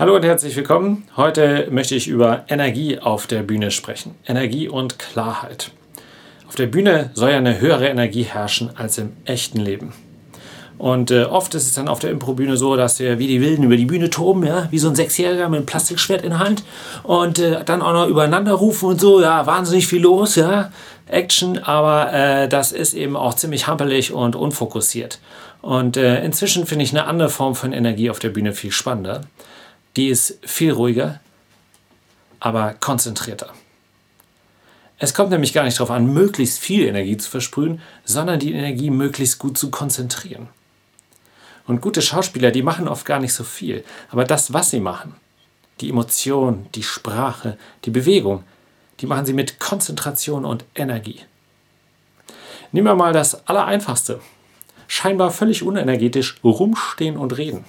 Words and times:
Hallo 0.00 0.16
und 0.16 0.24
herzlich 0.24 0.56
willkommen. 0.56 1.04
Heute 1.18 1.68
möchte 1.70 1.94
ich 1.94 2.08
über 2.08 2.46
Energie 2.48 2.98
auf 2.98 3.26
der 3.26 3.42
Bühne 3.42 3.70
sprechen. 3.70 4.14
Energie 4.26 4.66
und 4.66 4.98
Klarheit. 4.98 5.72
Auf 6.48 6.54
der 6.54 6.68
Bühne 6.68 7.10
soll 7.12 7.32
ja 7.32 7.36
eine 7.36 7.60
höhere 7.60 7.86
Energie 7.86 8.22
herrschen 8.22 8.70
als 8.78 8.96
im 8.96 9.12
echten 9.26 9.60
Leben. 9.60 9.92
Und 10.78 11.10
äh, 11.10 11.24
oft 11.24 11.54
ist 11.54 11.66
es 11.66 11.74
dann 11.74 11.86
auf 11.86 11.98
der 11.98 12.12
Improbühne 12.12 12.56
so, 12.56 12.76
dass 12.76 12.98
wir 12.98 13.18
wie 13.18 13.26
die 13.26 13.42
Wilden 13.42 13.64
über 13.64 13.76
die 13.76 13.84
Bühne 13.84 14.08
toben, 14.08 14.46
ja, 14.46 14.68
wie 14.70 14.78
so 14.78 14.88
ein 14.88 14.94
Sechsjähriger 14.94 15.50
mit 15.50 15.58
einem 15.58 15.66
Plastikschwert 15.66 16.22
in 16.22 16.30
der 16.30 16.38
Hand 16.38 16.64
und 17.02 17.38
äh, 17.38 17.62
dann 17.62 17.82
auch 17.82 17.92
noch 17.92 18.08
übereinander 18.08 18.54
rufen 18.54 18.88
und 18.88 19.02
so, 19.02 19.20
ja, 19.20 19.44
wahnsinnig 19.44 19.86
viel 19.86 20.00
los, 20.00 20.34
ja, 20.34 20.70
Action, 21.08 21.58
aber 21.58 22.10
äh, 22.10 22.48
das 22.48 22.72
ist 22.72 22.94
eben 22.94 23.16
auch 23.16 23.34
ziemlich 23.34 23.66
hampelig 23.66 24.14
und 24.14 24.34
unfokussiert. 24.34 25.18
Und 25.60 25.98
äh, 25.98 26.24
inzwischen 26.24 26.64
finde 26.64 26.86
ich 26.86 26.92
eine 26.92 27.04
andere 27.04 27.28
Form 27.28 27.54
von 27.54 27.74
Energie 27.74 28.08
auf 28.08 28.18
der 28.18 28.30
Bühne 28.30 28.54
viel 28.54 28.72
spannender. 28.72 29.20
Die 29.96 30.08
ist 30.08 30.38
viel 30.42 30.72
ruhiger, 30.72 31.20
aber 32.38 32.74
konzentrierter. 32.74 33.52
Es 34.98 35.14
kommt 35.14 35.30
nämlich 35.30 35.52
gar 35.52 35.64
nicht 35.64 35.78
darauf 35.78 35.90
an, 35.90 36.12
möglichst 36.12 36.58
viel 36.58 36.86
Energie 36.86 37.16
zu 37.16 37.30
versprühen, 37.30 37.80
sondern 38.04 38.38
die 38.38 38.52
Energie 38.52 38.90
möglichst 38.90 39.38
gut 39.38 39.56
zu 39.56 39.70
konzentrieren. 39.70 40.48
Und 41.66 41.80
gute 41.80 42.02
Schauspieler, 42.02 42.50
die 42.50 42.62
machen 42.62 42.88
oft 42.88 43.06
gar 43.06 43.18
nicht 43.18 43.32
so 43.32 43.44
viel. 43.44 43.84
Aber 44.10 44.24
das, 44.24 44.52
was 44.52 44.70
sie 44.70 44.80
machen, 44.80 45.14
die 45.80 45.88
Emotion, 45.88 46.66
die 46.74 46.82
Sprache, 46.82 47.56
die 47.84 47.90
Bewegung, 47.90 48.44
die 49.00 49.06
machen 49.06 49.24
sie 49.24 49.32
mit 49.32 49.58
Konzentration 49.58 50.44
und 50.44 50.64
Energie. 50.74 51.20
Nehmen 52.72 52.86
wir 52.86 52.94
mal 52.94 53.12
das 53.12 53.46
Allereinfachste. 53.48 54.20
Scheinbar 54.86 55.30
völlig 55.30 55.62
unenergetisch 55.62 56.36
rumstehen 56.44 57.16
und 57.16 57.38
reden. 57.38 57.64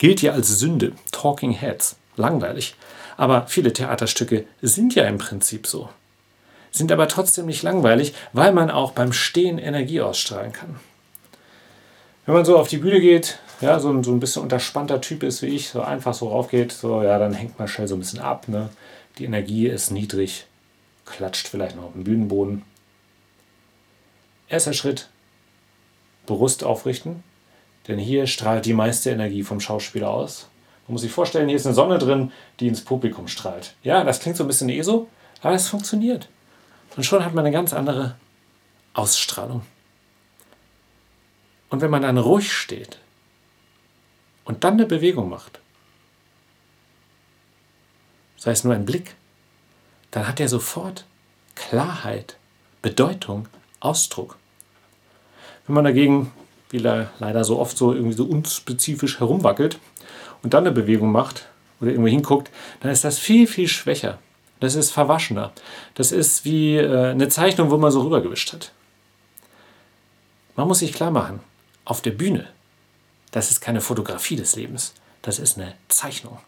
Gilt 0.00 0.20
ja 0.20 0.32
als 0.32 0.48
Sünde, 0.58 0.94
Talking 1.12 1.52
Heads, 1.52 1.94
langweilig. 2.16 2.74
Aber 3.16 3.46
viele 3.46 3.72
Theaterstücke 3.72 4.46
sind 4.60 4.96
ja 4.96 5.04
im 5.04 5.18
Prinzip 5.18 5.68
so. 5.68 5.88
Sind 6.72 6.90
aber 6.90 7.06
trotzdem 7.06 7.46
nicht 7.46 7.62
langweilig, 7.62 8.14
weil 8.32 8.52
man 8.52 8.68
auch 8.68 8.90
beim 8.90 9.12
Stehen 9.12 9.58
Energie 9.58 10.00
ausstrahlen 10.00 10.52
kann 10.52 10.80
wenn 12.30 12.36
man 12.36 12.44
so 12.44 12.58
auf 12.58 12.68
die 12.68 12.76
Bühne 12.76 13.00
geht, 13.00 13.40
ja, 13.60 13.80
so, 13.80 14.02
so 14.04 14.12
ein 14.12 14.20
bisschen 14.20 14.42
unterspannter 14.42 15.00
Typ 15.00 15.24
ist 15.24 15.42
wie 15.42 15.48
ich, 15.48 15.70
so 15.70 15.82
einfach 15.82 16.14
so 16.14 16.28
raufgeht, 16.28 16.70
so, 16.70 17.02
ja, 17.02 17.18
dann 17.18 17.34
hängt 17.34 17.58
man 17.58 17.66
schnell 17.66 17.88
so 17.88 17.96
ein 17.96 17.98
bisschen 17.98 18.20
ab. 18.20 18.46
Ne? 18.46 18.68
Die 19.18 19.24
Energie 19.24 19.66
ist 19.66 19.90
niedrig, 19.90 20.46
klatscht 21.06 21.48
vielleicht 21.48 21.74
noch 21.74 21.86
auf 21.86 21.92
den 21.92 22.04
Bühnenboden. 22.04 22.62
Erster 24.48 24.74
Schritt, 24.74 25.08
Brust 26.26 26.62
aufrichten, 26.62 27.24
denn 27.88 27.98
hier 27.98 28.26
strahlt 28.26 28.66
die 28.66 28.74
meiste 28.74 29.10
Energie 29.10 29.42
vom 29.42 29.60
Schauspieler 29.60 30.10
aus. 30.10 30.48
Man 30.86 30.94
muss 30.94 31.02
sich 31.02 31.12
vorstellen, 31.12 31.48
hier 31.48 31.56
ist 31.56 31.66
eine 31.66 31.74
Sonne 31.74 31.98
drin, 31.98 32.32
die 32.58 32.68
ins 32.68 32.84
Publikum 32.84 33.28
strahlt. 33.28 33.74
Ja, 33.82 34.04
das 34.04 34.20
klingt 34.20 34.36
so 34.36 34.44
ein 34.44 34.48
bisschen 34.48 34.68
ESO, 34.68 35.08
aber 35.42 35.54
es 35.54 35.68
funktioniert. 35.68 36.28
Und 36.96 37.04
schon 37.04 37.24
hat 37.24 37.34
man 37.34 37.44
eine 37.44 37.54
ganz 37.54 37.72
andere 37.72 38.16
Ausstrahlung. 38.94 39.62
Und 41.68 41.80
wenn 41.80 41.90
man 41.90 42.02
dann 42.02 42.18
ruhig 42.18 42.52
steht 42.52 42.98
und 44.44 44.64
dann 44.64 44.74
eine 44.74 44.86
Bewegung 44.86 45.28
macht, 45.28 45.60
sei 48.36 48.50
es 48.50 48.64
nur 48.64 48.74
ein 48.74 48.84
Blick, 48.84 49.14
dann 50.10 50.26
hat 50.26 50.40
er 50.40 50.48
sofort 50.48 51.06
Klarheit, 51.54 52.36
Bedeutung, 52.82 53.46
Ausdruck. 53.78 54.36
Wenn 55.66 55.74
man 55.74 55.84
dagegen, 55.84 56.32
wie 56.70 56.78
leider 56.78 57.44
so 57.44 57.58
oft 57.58 57.76
so 57.76 57.92
irgendwie 57.92 58.16
so 58.16 58.24
unspezifisch 58.24 59.20
herumwackelt 59.20 59.78
und 60.42 60.54
dann 60.54 60.64
eine 60.64 60.72
Bewegung 60.72 61.12
macht 61.12 61.46
oder 61.80 61.90
irgendwo 61.90 62.08
hinguckt, 62.08 62.50
dann 62.80 62.90
ist 62.90 63.04
das 63.04 63.18
viel, 63.18 63.46
viel 63.46 63.68
schwächer. 63.68 64.18
Das 64.60 64.74
ist 64.74 64.90
verwaschener. 64.90 65.52
Das 65.94 66.12
ist 66.12 66.44
wie 66.44 66.76
äh, 66.76 67.10
eine 67.10 67.28
Zeichnung, 67.28 67.70
wo 67.70 67.78
man 67.78 67.90
so 67.90 68.02
rübergewischt 68.02 68.52
hat. 68.52 68.72
Man 70.54 70.68
muss 70.68 70.80
sich 70.80 70.92
klar 70.92 71.10
machen, 71.10 71.40
auf 71.84 72.02
der 72.02 72.10
Bühne, 72.10 72.46
das 73.30 73.50
ist 73.50 73.60
keine 73.60 73.80
Fotografie 73.80 74.36
des 74.36 74.56
Lebens, 74.56 74.94
das 75.22 75.38
ist 75.38 75.56
eine 75.56 75.74
Zeichnung. 75.88 76.38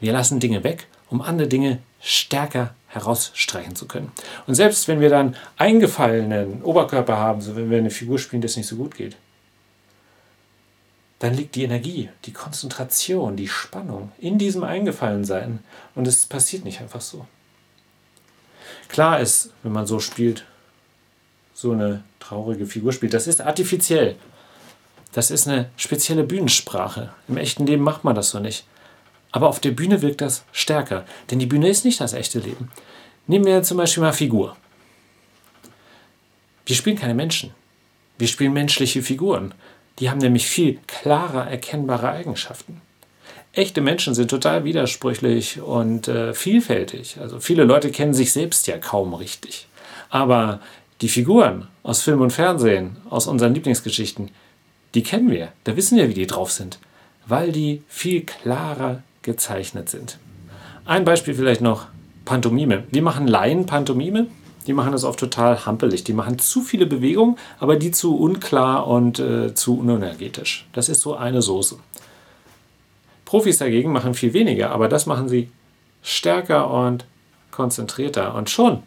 Wir 0.00 0.12
lassen 0.12 0.40
Dinge 0.40 0.64
weg, 0.64 0.86
um 1.10 1.20
andere 1.20 1.48
Dinge 1.48 1.80
stärker 2.00 2.74
herausstreichen 2.88 3.76
zu 3.76 3.86
können. 3.86 4.12
Und 4.46 4.54
selbst 4.54 4.88
wenn 4.88 5.00
wir 5.00 5.10
dann 5.10 5.36
eingefallenen 5.56 6.62
Oberkörper 6.62 7.16
haben, 7.16 7.40
so 7.40 7.56
wenn 7.56 7.70
wir 7.70 7.78
eine 7.78 7.90
Figur 7.90 8.18
spielen, 8.18 8.42
das 8.42 8.56
nicht 8.56 8.66
so 8.66 8.76
gut 8.76 8.94
geht, 8.94 9.16
dann 11.18 11.34
liegt 11.34 11.54
die 11.54 11.64
Energie, 11.64 12.10
die 12.24 12.32
Konzentration, 12.32 13.36
die 13.36 13.48
Spannung 13.48 14.12
in 14.18 14.38
diesem 14.38 14.64
Eingefallensein 14.64 15.60
und 15.94 16.06
es 16.06 16.26
passiert 16.26 16.64
nicht 16.64 16.80
einfach 16.80 17.00
so. 17.00 17.26
Klar 18.88 19.20
ist, 19.20 19.50
wenn 19.62 19.72
man 19.72 19.86
so 19.86 20.00
spielt, 20.00 20.44
so 21.54 21.72
eine 21.72 22.04
traurige 22.20 22.66
Figur 22.66 22.92
spielt, 22.92 23.14
das 23.14 23.26
ist 23.26 23.40
artifiziell. 23.40 24.16
Das 25.12 25.30
ist 25.30 25.46
eine 25.46 25.70
spezielle 25.76 26.24
Bühnensprache. 26.24 27.12
Im 27.28 27.36
echten 27.36 27.66
Leben 27.66 27.84
macht 27.84 28.02
man 28.02 28.16
das 28.16 28.30
so 28.30 28.40
nicht. 28.40 28.66
Aber 29.30 29.48
auf 29.48 29.60
der 29.60 29.70
Bühne 29.70 30.02
wirkt 30.02 30.20
das 30.20 30.44
stärker, 30.52 31.04
denn 31.30 31.38
die 31.38 31.46
Bühne 31.46 31.68
ist 31.68 31.84
nicht 31.84 32.00
das 32.00 32.12
echte 32.12 32.40
Leben. 32.40 32.70
Nehmen 33.26 33.44
wir 33.44 33.62
zum 33.62 33.78
Beispiel 33.78 34.02
mal 34.02 34.12
Figur. 34.12 34.56
Wir 36.66 36.76
spielen 36.76 36.96
keine 36.96 37.14
Menschen. 37.14 37.52
Wir 38.18 38.28
spielen 38.28 38.52
menschliche 38.52 39.02
Figuren. 39.02 39.54
Die 39.98 40.10
haben 40.10 40.18
nämlich 40.18 40.46
viel 40.46 40.78
klarer 40.86 41.48
erkennbare 41.48 42.10
Eigenschaften. 42.10 42.80
Echte 43.52 43.80
Menschen 43.80 44.14
sind 44.14 44.28
total 44.28 44.64
widersprüchlich 44.64 45.60
und 45.60 46.08
äh, 46.08 46.34
vielfältig. 46.34 47.18
Also 47.20 47.38
viele 47.38 47.64
Leute 47.64 47.90
kennen 47.90 48.14
sich 48.14 48.32
selbst 48.32 48.66
ja 48.66 48.78
kaum 48.78 49.14
richtig. 49.14 49.68
Aber 50.10 50.60
die 51.00 51.08
Figuren 51.08 51.68
aus 51.84 52.02
Film 52.02 52.20
und 52.20 52.32
Fernsehen, 52.32 52.96
aus 53.08 53.28
unseren 53.28 53.54
Lieblingsgeschichten, 53.54 54.30
die 54.94 55.02
kennen 55.02 55.30
wir, 55.30 55.48
da 55.64 55.76
wissen 55.76 55.98
wir, 55.98 56.08
wie 56.08 56.14
die 56.14 56.26
drauf 56.26 56.50
sind, 56.50 56.78
weil 57.26 57.52
die 57.52 57.82
viel 57.88 58.22
klarer 58.22 59.02
gezeichnet 59.22 59.88
sind. 59.88 60.18
Ein 60.84 61.04
Beispiel 61.04 61.34
vielleicht 61.34 61.60
noch, 61.60 61.86
Pantomime. 62.24 62.84
Wir 62.90 63.02
machen 63.02 63.26
Laien 63.26 63.66
Pantomime, 63.66 64.26
die 64.66 64.72
machen 64.72 64.92
das 64.92 65.04
oft 65.04 65.18
total 65.18 65.66
hampelig. 65.66 66.04
Die 66.04 66.12
machen 66.12 66.38
zu 66.38 66.62
viele 66.62 66.86
Bewegungen, 66.86 67.36
aber 67.58 67.76
die 67.76 67.90
zu 67.90 68.16
unklar 68.16 68.86
und 68.86 69.18
äh, 69.18 69.54
zu 69.54 69.78
unenergetisch. 69.78 70.66
Das 70.72 70.88
ist 70.88 71.00
so 71.00 71.14
eine 71.14 71.42
Soße. 71.42 71.78
Profis 73.24 73.58
dagegen 73.58 73.92
machen 73.92 74.14
viel 74.14 74.32
weniger, 74.32 74.70
aber 74.70 74.88
das 74.88 75.06
machen 75.06 75.28
sie 75.28 75.50
stärker 76.02 76.70
und 76.70 77.04
konzentrierter. 77.50 78.34
Und 78.34 78.50
schon 78.50 78.82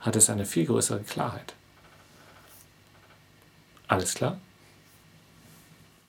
hat 0.00 0.16
es 0.16 0.30
eine 0.30 0.44
viel 0.44 0.66
größere 0.66 1.00
Klarheit. 1.00 1.54
Alles 3.88 4.14
klar? 4.14 4.38